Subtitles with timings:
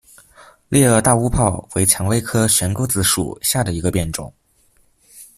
[0.67, 4.33] 裂萼大乌泡为蔷薇科悬钩子属下的一个变种。